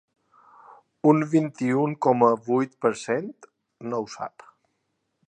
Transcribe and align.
Un 1.11 1.25
vint-i-u 1.33 1.83
coma 2.07 2.31
vuit 2.49 2.75
per 2.87 2.93
cent 3.05 3.31
no 3.91 4.01
ho 4.03 4.09
sap. 4.15 4.49